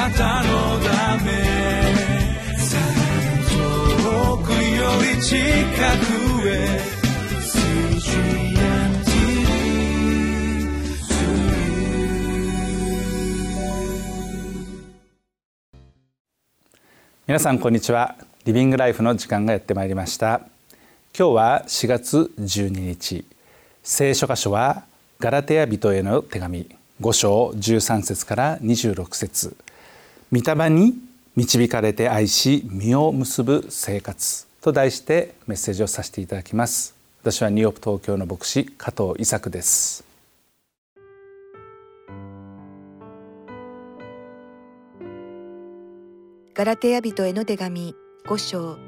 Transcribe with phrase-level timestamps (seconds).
[0.00, 1.30] なたのため
[3.50, 6.80] 遠くより近くへ
[17.26, 18.16] 皆さんこんにちは。
[18.46, 20.40] リビングライフの時間がやってまいりました。
[21.16, 23.26] 今日は4月12日。
[23.82, 24.84] 聖書箇所は
[25.18, 26.66] ガラテヤ人への手紙。
[27.02, 29.56] 5章13節から26節。
[30.32, 30.94] 御霊に
[31.34, 36.94] 導かれて愛し実を結ぶ生活と題してメッセージをさせていただきます。
[37.22, 40.04] 私はニューヨーク東京の牧師加藤伊作です。
[46.54, 47.94] ガラテヤ人への手紙
[48.26, 48.78] 5章。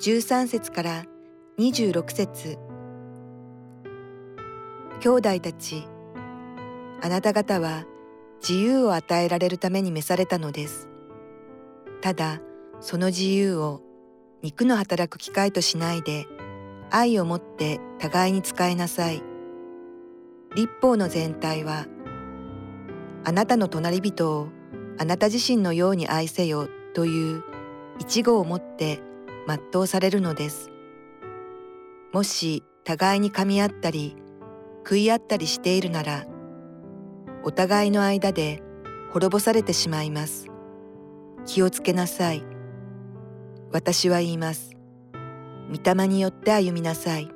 [0.00, 1.04] 13節から
[1.58, 2.58] 26節。
[5.00, 5.84] 兄弟たち
[7.00, 7.84] あなた方は
[8.40, 10.88] 自由を与えられるために召されたのです
[12.00, 12.40] ただ
[12.80, 13.82] その自由を
[14.42, 16.26] 肉の働く機会としないで
[16.90, 19.22] 愛を持って互いに使いなさい
[20.54, 21.86] 立法の全体は
[23.24, 24.48] あなたの隣人を
[24.98, 27.44] あなた自身のように愛せよという
[27.98, 29.00] 一語をもって
[29.46, 30.70] 全うされるのです。
[32.12, 34.16] もし互いに噛み合ったり
[34.78, 36.24] 食い合ったりしているなら
[37.48, 38.62] お互いの間で
[39.10, 40.48] 滅ぼされてしまいます。
[41.46, 42.44] 気をつけなさい。
[43.72, 44.76] 私は言います。
[45.70, 47.30] 御霊によって歩みなさい。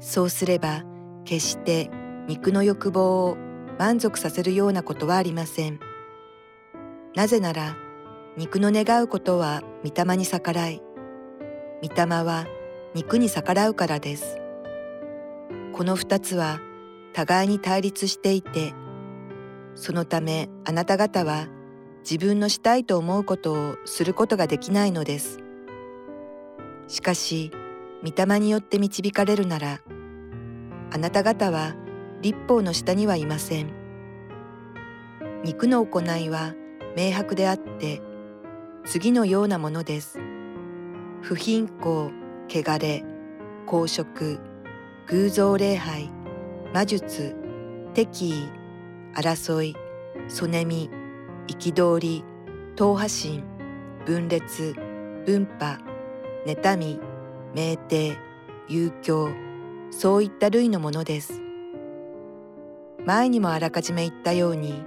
[0.00, 0.84] そうすれば
[1.26, 1.90] 決して
[2.26, 3.36] 肉の欲望を
[3.78, 5.78] 満足させるようなことはありません。
[7.14, 7.76] なぜなら
[8.38, 10.80] 肉の願うことは御霊に逆らい
[11.82, 12.46] 御霊は
[12.94, 14.38] 肉に逆らうからです
[15.74, 16.60] この二つは
[17.12, 18.72] 互いに対立していて
[19.74, 21.48] そのためあなた方は
[22.00, 25.38] 自分のしたいと思うことをすることができないのです
[26.88, 27.50] しかし
[28.04, 29.80] 御霊によって導かれるなら
[30.90, 31.74] あなた方は
[32.20, 33.72] 立法の下にはいません
[35.44, 36.54] 肉の行いは
[36.96, 38.02] 明白であって
[38.84, 40.18] 次のようなものです。
[41.22, 42.12] 不貧困、
[42.48, 43.04] 汚れ、
[43.64, 44.40] 公職、
[45.06, 46.10] 偶像礼拝、
[46.74, 47.36] 魔術、
[47.94, 48.48] 敵意、
[49.14, 49.76] 争い、
[50.28, 50.90] そねみ、
[51.48, 52.24] 憤り、
[52.76, 53.44] 党派心、
[54.06, 54.74] 分裂、
[55.26, 55.80] 分派、
[56.46, 57.00] 妬み、
[57.54, 58.16] 酩酊、
[58.68, 59.30] 遊興、
[59.90, 61.40] そういった類のものです。
[63.04, 64.82] 前にもあらかじめ言ったように、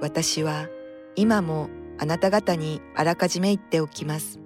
[0.00, 0.68] 私は
[1.16, 4.40] 今もあなた方にあらかじめ言っておきます。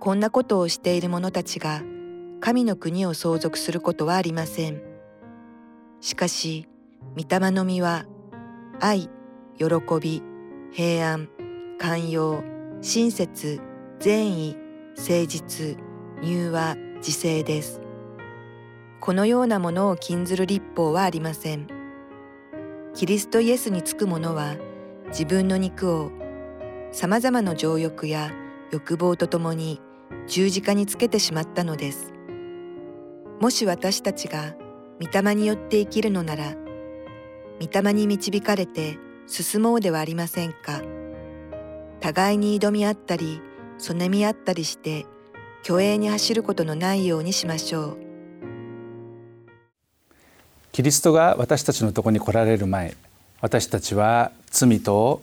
[0.00, 1.82] こんなことをしている者たちが
[2.40, 4.82] 神の国を相続することはありません。
[6.00, 6.68] しかし、
[7.14, 8.06] 御霊の実は
[8.80, 9.08] 愛、
[9.58, 9.66] 喜
[10.00, 10.22] び、
[10.72, 11.28] 平安、
[11.78, 12.42] 寛容、
[12.82, 13.60] 親切、
[14.00, 14.56] 善意、
[14.96, 15.78] 誠実、
[16.22, 17.80] 柔和、自制です。
[19.00, 21.66] このようなものを禁ずる立法はありません。
[22.94, 24.56] キリストイエスにつく者は
[25.08, 26.10] 自分の肉を
[26.92, 28.32] さまざまな情欲や
[28.72, 29.80] 欲望とともに
[30.26, 32.12] 十字架につけてしまったのです。
[33.40, 34.56] もし私たちが
[35.00, 36.54] 御霊によって生きるのなら、
[37.60, 40.82] 御霊に導かれて進もうではありませんか。
[42.00, 43.40] 互いに挑み合ったり、
[43.78, 45.06] そねみ合ったりして、
[45.62, 48.06] 虚栄に走ることのないようにしましょう。
[50.76, 52.94] キリストが私たちのところに来られる前
[53.40, 55.22] 私たちは罪と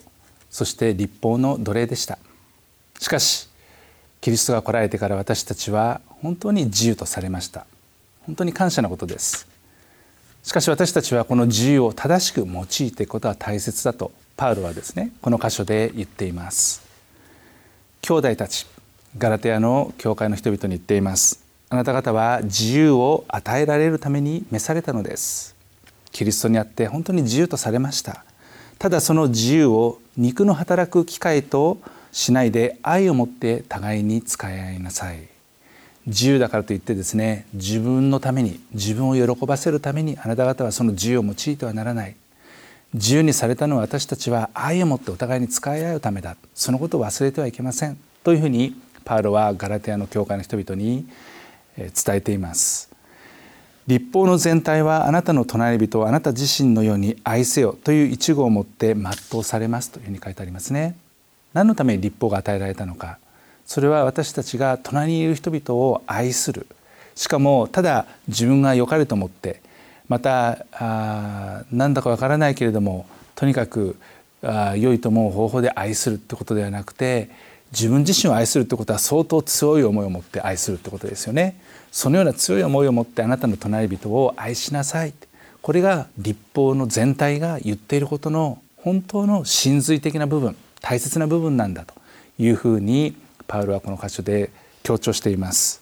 [0.50, 2.18] そして立法の奴隷でした
[3.00, 3.48] しかし
[4.20, 7.68] キリストが来られてから私たちは本当に自由とされました
[8.26, 9.48] 本当に感謝なことです
[10.44, 16.84] しかし私たちはこの自由を正しく用いていくことは大切だとパウロはですねこの箇所で言っています。
[18.02, 18.68] 兄弟たち
[19.18, 21.46] ガラテヤの教会の人々に言っています。
[21.70, 25.56] あなた方は自由を与えられるために召されたのです。
[26.12, 28.26] キリストにあって本当に自由とされました。
[28.80, 31.80] ただその自由を肉の働く機会と
[32.12, 35.33] しないで愛を持って互いに使い合いなさい。
[36.06, 42.16] 自由だからといってですね自分のために自分を喜ばせるためにあなた方はその自由を用いてはならない。
[42.94, 46.36] 自由にされたのは私たちは愛を持ってお互いに使い合うためだ。
[46.54, 47.98] そのことを忘れてはいけません。
[48.24, 51.08] というふうにパウロはガラテヤの教会の人々に
[51.76, 52.92] 伝えています。
[53.88, 59.90] 立法の全体はあなたの隣人をあなた自身のように愛せよという一語をもって全うされます。
[59.90, 60.96] というふうに書いてありますね。
[61.54, 63.18] 何のために立法が与えられたのか。
[63.66, 66.68] それは私たちが隣にいる人々を愛する
[67.16, 69.62] しかもただ自分が良かれと思って
[70.08, 73.06] またあなんだかわからないけれども
[73.36, 73.96] とにかく
[74.42, 77.30] あ良いと思う方法で愛するってことではなくて
[77.72, 81.58] 自分自身を愛するってことは相当強い思いを持って愛するってことですよね。
[81.92, 85.14] そのような強い思いを持ってあなたの隣人を愛しなさい
[85.62, 91.94] これが立法の全体が言っていることの本当の真髄的な部分大切な部分なんだと
[92.40, 93.16] いうふうに
[93.48, 94.52] パウロはこの箇所で
[94.84, 95.82] 強調しています。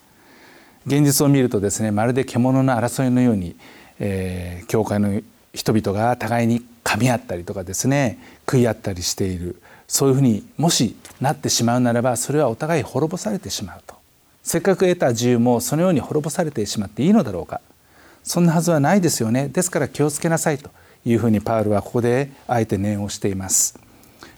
[0.85, 3.55] 現実を見るとですねまるで獣の争いのように、
[3.99, 5.21] えー、教会の
[5.53, 9.61] 人々が互いに噛み合ったりとかですね食い合ったりしている。
[9.87, 13.95] そういうふうにもしなってしまうならばそれはお互い滅ぼされてしまうと。
[14.41, 17.59] せっかく得た自由もそのように滅ぼされてしまっていいのだろうか。
[18.23, 19.49] そんなはずはないですよね。
[19.49, 20.69] ですから気をつけなさいと
[21.05, 23.77] いうふうにパウルはここであえて念をしています。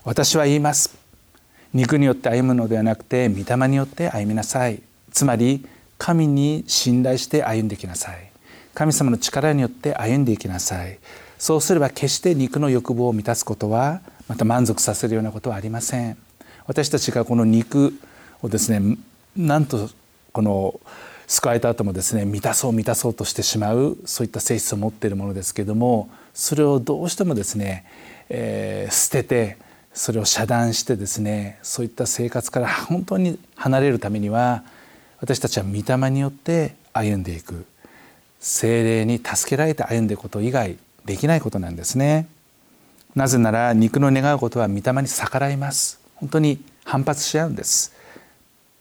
[0.04, 1.03] 私は言います。
[1.74, 4.82] 肉によって歩むのではなくて御霊によって歩みなさい。
[5.12, 5.66] つまり
[5.98, 8.32] 神に信頼して歩んできなさい。
[8.74, 11.00] 神様の力によって歩んでいきなさい。
[11.38, 16.18] そうすれば決して肉の欲望を満たすことはまた満足させるようなことはありません。
[16.66, 17.94] 私たちがこの肉
[18.42, 18.98] をですね
[19.36, 19.90] なんと
[20.32, 20.80] この
[21.28, 27.86] 救われた後もですね満たそう満たそうとしてしまうそういった性質を持っているものですけれどもそれをどうしてもですね、
[28.30, 29.58] えー、捨てて
[29.94, 34.64] それを遮断してですねそういった生活から本当に離れるためには
[35.20, 37.66] 私たちは御霊によって歩んでいく。
[38.40, 42.28] 精霊に助けられて歩んでいくこと以外できないことなんですね。
[43.16, 46.02] なぜなら肉の願うことは御霊に逆らいます。
[46.16, 47.94] 本当に反発し合うんです。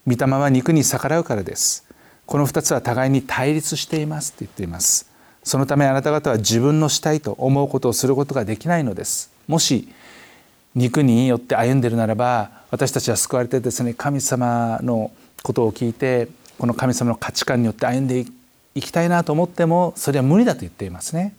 [0.05, 1.85] 御霊は肉に逆らうからです。
[2.25, 4.31] この2つは互いに対立しています。
[4.33, 5.09] と言っています。
[5.43, 9.31] そのためあなた方は自分のしたいと思うことをすることができないのです。
[9.47, 9.87] もし
[10.75, 15.11] 肉によって歩んでいるならば私たちは救われてですね神様の
[15.43, 18.25] ことを聞いてこの神様の価値観によって歩んで
[18.75, 21.35] いきたいなと思ってもそれは無理だと言っていますね。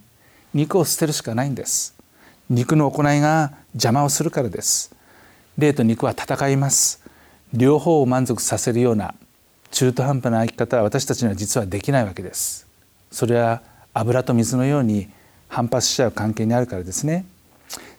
[0.53, 1.95] 肉を捨てるしかないんです。
[2.49, 4.95] 肉の行いが邪魔をするからです。
[5.59, 7.03] 霊と肉は戦います。
[7.53, 9.15] 両方を満足させるような
[9.71, 12.69] 中途半端な生き方は私たちには実はできないわけです。
[13.11, 15.09] それは油と水のように
[15.49, 17.25] 反発しちゃう関係にあるからですね。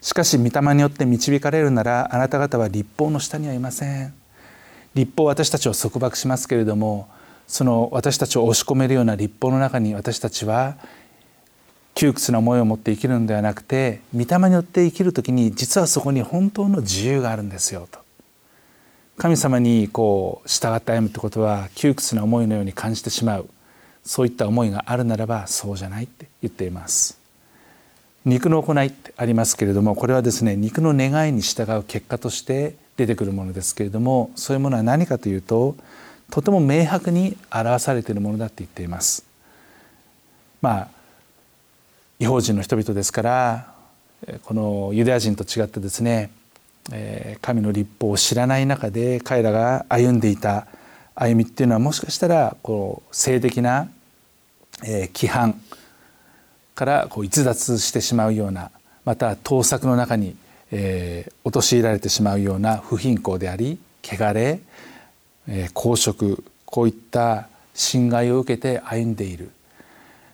[0.06, 4.14] しかし御霊によって導かれるならあなた方は立法の下にはいません。
[4.94, 7.10] 立法は私たちを束縛しますけれども
[7.48, 10.78] その私たちを押し込めるような立法の中に私たちは
[11.96, 17.98] 窮屈な思いを持って生きるのではなくて御霊によって生きる時に実はそこに本当の自由があるんですよと。
[19.18, 23.50] 神様にこう従って歩むってことは窮屈な思いのように感じてしまう。
[24.04, 27.25] そういった思いがあるならばそうじゃないって言っています。
[28.26, 35.76] 肉の行いってありますけれどもこれはですね肉の願いに従う結果として出てくるものですけれどもそういうものは何かというと
[36.32, 39.24] とても明白に表されているものだって言っています。
[40.62, 40.88] まあ
[42.18, 43.74] 違法人の人々ですから
[44.44, 46.32] このユダヤ人と違ってですね
[47.42, 50.68] 神の立法を知らない中で彼らが歩んでいた
[51.14, 53.90] 歩みっていうのはもしかしたらこう性的な
[54.82, 55.60] 規範
[56.76, 58.72] からこう逸脱してしまうような
[59.06, 60.36] また盗作の中に
[61.44, 64.60] 陥られてしまうような不貧困であり汚れ
[65.74, 69.52] 公職こういった侵害を受けて歩んでいる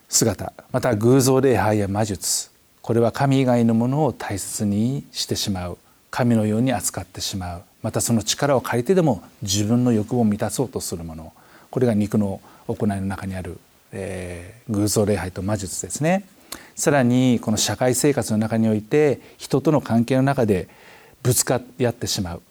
[0.09, 2.49] 姿また偶像礼拝や魔術
[2.81, 5.77] これは神以外のものを大切にしてしまう
[6.09, 11.33] 神のように扱ってしまうまたその力を借りてでも自分の欲望を満たそうとするもの
[11.69, 13.57] これが肉の行いの中にある、
[13.91, 16.25] えー、偶像礼拝と魔術ですね。
[16.75, 20.67] さらにこの社会生活の中において人との関係の中で
[21.21, 22.41] ぶつかり合ってしまう。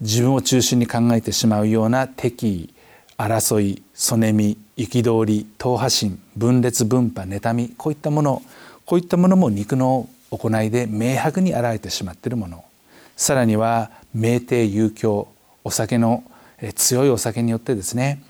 [0.00, 2.74] 自分を中心に考えてしまうような敵意
[3.18, 8.42] 争いそねみ憤り党派心分裂分派妬みこういったもの
[8.86, 12.64] こういったものも肉の行いで明白に現れてしまっているもの。
[13.16, 15.28] さらには酩酊遊興
[15.64, 16.24] お酒の
[16.74, 18.22] 強いお酒によってですね、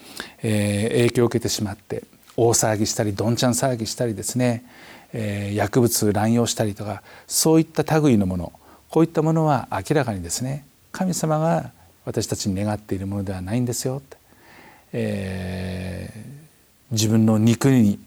[0.42, 2.02] えー、影響を受けてしまって
[2.42, 4.64] 大騒ぎしたりどんちゃん騒ぎしたりですね、
[5.12, 8.52] えー、薬物乱用したりとかそういった類のもの
[8.88, 11.70] こういったものは明らかにですね神様が
[12.06, 14.16] 私たちに願っているものではないんですよって、
[14.94, 17.98] えー、自分の肉に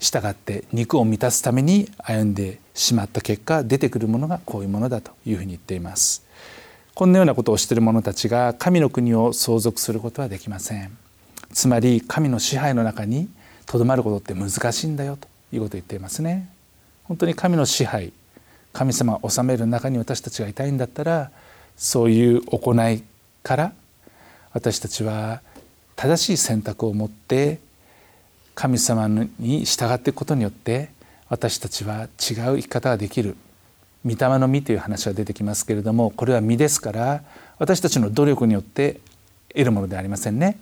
[0.00, 6.24] 従って肉を満たすために歩んでしまった結果出てくるものがこういうものだというふうに言っています。
[6.94, 10.96] こんなようなことをしている者たちが神の国を相続することはできません。
[11.52, 13.28] つまり神の支配の中に
[13.68, 16.48] とどまることって難しいんだよということを言っていますね。
[17.04, 18.12] 本当に神の支配
[18.72, 21.30] 神様を治める中に私たちがいたいんだったら
[21.76, 23.02] そういう行い
[23.42, 23.72] から
[24.52, 25.40] 私たちは
[25.96, 27.60] 正しい選択を持って
[28.54, 30.90] 神様に従っていくことによって
[31.28, 33.36] 私たちは違う生き方ができる
[34.04, 37.22] 御霊の実という話が出てきますけれどもこれは実ですから
[37.58, 39.00] 私たちの努力によって
[39.50, 40.58] 得るものではありませんね。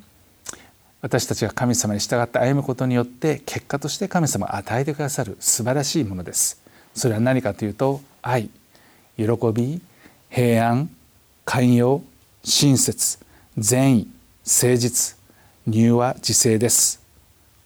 [1.02, 6.62] 私たちが神様に従って歩むことによって結果として神様が与えてくださる素晴らしいものです。
[6.94, 8.48] それは何かというと愛
[9.16, 9.24] 喜
[9.54, 9.80] び
[10.30, 10.90] 平安
[11.44, 12.02] 寛容
[12.42, 13.18] 親切
[13.58, 14.08] 善意
[14.44, 15.16] 誠実
[15.68, 17.00] 柔和自制です。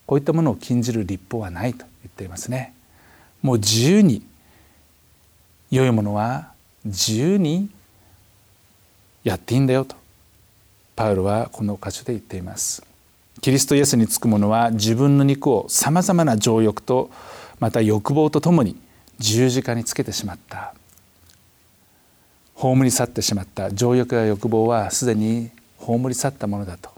[0.07, 2.75] こういったものを禁じる立法はないと言っていますね。
[3.43, 4.23] もう自由に
[5.71, 6.53] 良いものは
[6.85, 7.71] 自由に
[9.23, 9.97] やっていいんだよと
[10.97, 12.90] パウロはこの箇所で言っています。
[13.41, 17.11] キリストイエスにつく者は自分の肉をさまざまな情欲と
[17.59, 18.77] また欲望とともに
[19.19, 20.75] 十字架につけてしまった。
[22.55, 23.71] 葬り去ってしまった。
[23.71, 26.91] 情欲や欲望はすでに葬り去ったものだと。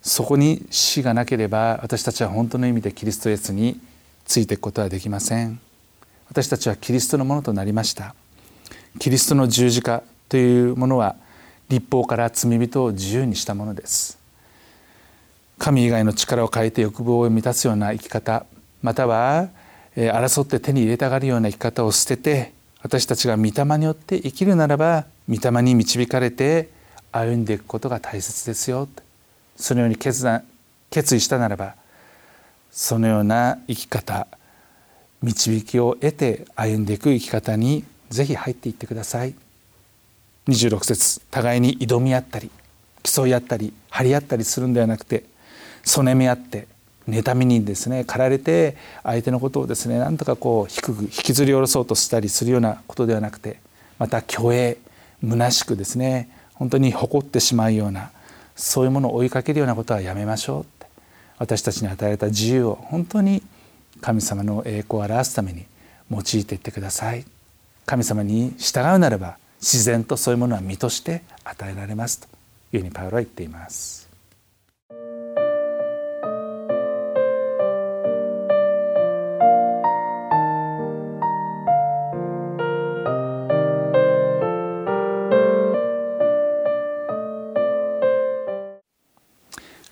[0.00, 3.80] そこに死がなければ私たちは本当の意味でキリストイエスに
[4.24, 5.58] ついていくことはできません。
[6.28, 8.14] 私たちはキリストのものとなりました。
[9.00, 11.16] キリストの十字架というものは
[11.68, 14.15] 立法から罪人を自由にしたものです。
[15.58, 18.44] 神以外の力を変えて欲望を満たすような生き方
[18.82, 19.48] または
[19.96, 26.68] 争って手に入れたがるような生き方を捨てて私たちが御霊によって生きるならば御霊に導かれて
[27.10, 28.88] 歩んでいくことが大切ですよ。
[29.56, 30.44] そのように決断
[30.90, 31.74] 決意したならば
[32.70, 34.26] そのような生き方
[35.22, 39.34] 導きを得て歩んでいく生き方にぜひ入っていってください。
[40.46, 42.50] 26節互いに挑み合ったり
[43.02, 45.24] 競い合ったり張り合ったりするんではなくて
[45.86, 46.66] そねみ合って
[47.08, 53.60] 妬みにですね駆られて相手のことをですねなんとかこう低く引きずり下ろそうとしたりするようなことではなくて
[53.98, 54.78] また虚栄
[55.22, 58.10] 虚しくですね本当に誇ってしまうような
[58.56, 60.86] そういうものを追いかけるようなことはやめましょうって
[61.38, 63.42] 私たちに与えられた自由を本当に
[64.00, 65.66] 神様の栄光を表すために
[66.10, 67.24] 用いていってください。
[67.86, 72.26] 神様に従うならば自然とそういうものは身として与えられますと
[72.72, 74.05] いうふうにパウロは言っています。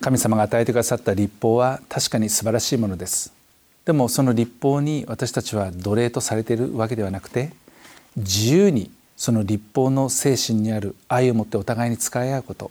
[0.05, 3.33] 神様が与えてくださった立法は確かに素晴らしいものです。
[3.85, 7.53] でもその立法に私たちは奴隷とされているわけではなくて
[8.15, 12.69] 自由にその立法の精神にある愛を持ってお互いに使い合うこと。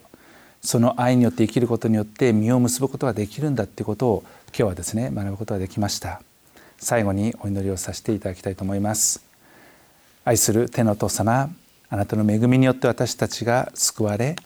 [0.62, 6.22] その愛によって生きることによって実を結ぶことができるんだっていうことを今日はですね学ぶことができました。
[6.78, 9.24] 最後にお祈りをさせていただきたいと思います。
[10.24, 11.50] 愛する天のお父様
[11.88, 14.36] あなたの恵みによって私たちが救われ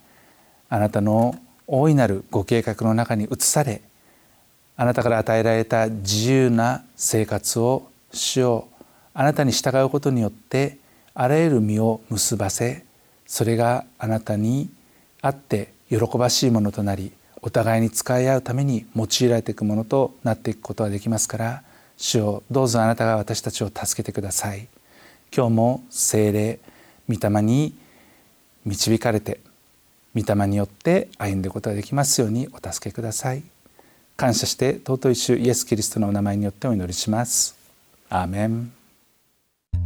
[0.70, 3.82] あなたの大いなるご計画の中に移され
[4.76, 8.68] あなたから与えられた自由な生活を主よ
[9.12, 10.78] あなたに従うことによって
[11.12, 12.84] あらゆる実を結ばせ
[13.26, 14.70] それがあなたに
[15.20, 21.62] あって喜ばしいものとなりお互いに使い合うために用いられていくものとなっていくことができますから
[21.98, 24.68] 主よどうぞあなたが私たちを助けてください。
[25.36, 26.58] 今日も精霊
[27.08, 27.74] 御霊に
[28.64, 29.40] 導かれて
[30.14, 33.42] 御霊によって歩んでいくことができますようにお助けください。
[34.16, 37.56] 感謝して尊い主イエス・キリストのお名前によってお祈りします。
[38.08, 38.72] アーメン。
[39.74, 39.78] あ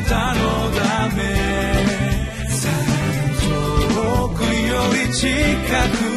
[0.00, 0.40] なたの
[0.74, 1.22] ため
[3.40, 4.48] 遠くよ
[5.06, 5.28] り近
[6.10, 6.13] く